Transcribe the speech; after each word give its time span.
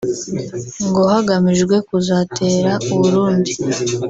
ngo 0.87 1.01
hagamijwe 1.13 1.75
kuzatera 1.87 2.71
u 2.93 2.95
Burundi 2.99 3.51